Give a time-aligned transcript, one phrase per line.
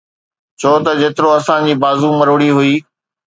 [0.59, 2.73] ڇو ته جيترو اسان جي بازو مروڙي هئي.